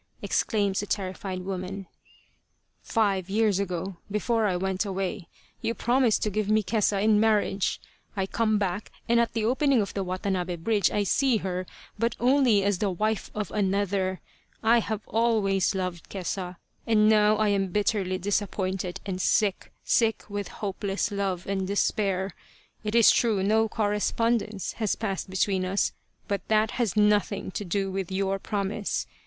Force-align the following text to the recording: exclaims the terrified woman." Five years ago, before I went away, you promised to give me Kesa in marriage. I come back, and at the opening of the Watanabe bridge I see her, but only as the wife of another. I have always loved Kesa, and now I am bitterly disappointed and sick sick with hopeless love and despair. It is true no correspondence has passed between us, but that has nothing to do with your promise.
exclaims 0.23 0.79
the 0.79 0.87
terrified 0.87 1.41
woman." 1.43 1.85
Five 2.81 3.29
years 3.29 3.59
ago, 3.59 3.97
before 4.09 4.47
I 4.47 4.57
went 4.57 4.83
away, 4.83 5.27
you 5.61 5.75
promised 5.75 6.23
to 6.23 6.31
give 6.31 6.49
me 6.49 6.63
Kesa 6.63 6.99
in 7.03 7.19
marriage. 7.19 7.79
I 8.17 8.25
come 8.25 8.57
back, 8.57 8.89
and 9.07 9.19
at 9.19 9.33
the 9.33 9.45
opening 9.45 9.79
of 9.79 9.93
the 9.93 10.03
Watanabe 10.03 10.55
bridge 10.55 10.89
I 10.89 11.03
see 11.03 11.37
her, 11.45 11.67
but 11.99 12.15
only 12.19 12.63
as 12.63 12.79
the 12.79 12.89
wife 12.89 13.29
of 13.35 13.51
another. 13.51 14.21
I 14.63 14.79
have 14.79 15.07
always 15.07 15.75
loved 15.75 16.09
Kesa, 16.09 16.55
and 16.87 17.07
now 17.07 17.35
I 17.35 17.49
am 17.49 17.67
bitterly 17.67 18.17
disappointed 18.17 18.99
and 19.05 19.21
sick 19.21 19.71
sick 19.83 20.23
with 20.27 20.47
hopeless 20.47 21.11
love 21.11 21.45
and 21.45 21.67
despair. 21.67 22.33
It 22.83 22.95
is 22.95 23.11
true 23.11 23.43
no 23.43 23.69
correspondence 23.69 24.73
has 24.81 24.95
passed 24.95 25.29
between 25.29 25.63
us, 25.63 25.93
but 26.27 26.41
that 26.47 26.71
has 26.81 26.97
nothing 26.97 27.51
to 27.51 27.63
do 27.63 27.91
with 27.91 28.11
your 28.11 28.39
promise. 28.39 29.05